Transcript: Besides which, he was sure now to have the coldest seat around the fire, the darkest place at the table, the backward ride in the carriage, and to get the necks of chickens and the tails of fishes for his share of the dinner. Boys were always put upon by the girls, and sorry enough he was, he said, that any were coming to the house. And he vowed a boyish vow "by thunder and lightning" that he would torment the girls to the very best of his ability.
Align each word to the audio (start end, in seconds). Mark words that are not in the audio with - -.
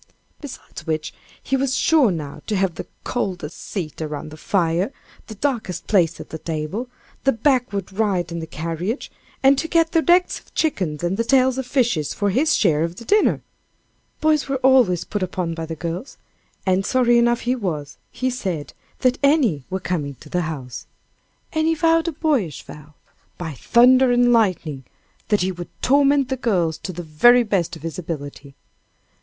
Besides 0.41 0.87
which, 0.87 1.13
he 1.43 1.55
was 1.55 1.77
sure 1.77 2.09
now 2.09 2.41
to 2.47 2.55
have 2.55 2.73
the 2.73 2.87
coldest 3.03 3.59
seat 3.59 4.01
around 4.01 4.31
the 4.31 4.35
fire, 4.35 4.91
the 5.27 5.35
darkest 5.35 5.85
place 5.85 6.19
at 6.19 6.31
the 6.31 6.39
table, 6.39 6.89
the 7.23 7.31
backward 7.31 7.93
ride 7.93 8.31
in 8.31 8.39
the 8.39 8.47
carriage, 8.47 9.11
and 9.43 9.59
to 9.59 9.67
get 9.67 9.91
the 9.91 10.01
necks 10.01 10.39
of 10.39 10.55
chickens 10.55 11.03
and 11.03 11.17
the 11.17 11.23
tails 11.23 11.59
of 11.59 11.67
fishes 11.67 12.15
for 12.15 12.31
his 12.31 12.55
share 12.55 12.83
of 12.83 12.95
the 12.95 13.05
dinner. 13.05 13.43
Boys 14.21 14.49
were 14.49 14.55
always 14.65 15.03
put 15.03 15.21
upon 15.21 15.53
by 15.53 15.67
the 15.67 15.75
girls, 15.75 16.17
and 16.65 16.83
sorry 16.83 17.19
enough 17.19 17.41
he 17.41 17.55
was, 17.55 17.99
he 18.09 18.31
said, 18.31 18.73
that 19.01 19.19
any 19.21 19.65
were 19.69 19.79
coming 19.79 20.15
to 20.15 20.29
the 20.29 20.41
house. 20.49 20.87
And 21.53 21.67
he 21.67 21.75
vowed 21.75 22.07
a 22.07 22.11
boyish 22.11 22.63
vow 22.63 22.95
"by 23.37 23.53
thunder 23.53 24.11
and 24.11 24.33
lightning" 24.33 24.83
that 25.27 25.41
he 25.41 25.51
would 25.51 25.69
torment 25.83 26.29
the 26.29 26.37
girls 26.37 26.79
to 26.79 26.91
the 26.91 27.03
very 27.03 27.43
best 27.43 27.75
of 27.75 27.83
his 27.83 27.99
ability. 27.99 28.55